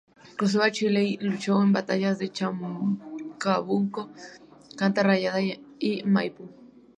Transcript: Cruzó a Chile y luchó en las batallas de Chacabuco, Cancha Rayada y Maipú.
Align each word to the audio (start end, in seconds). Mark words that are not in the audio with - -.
Cruzó 0.35 0.63
a 0.63 0.71
Chile 0.71 1.03
y 1.03 1.17
luchó 1.17 1.59
en 1.61 1.65
las 1.73 1.83
batallas 1.83 2.17
de 2.17 2.31
Chacabuco, 2.31 4.09
Cancha 4.75 5.03
Rayada 5.03 5.39
y 5.43 6.01
Maipú. 6.05 6.49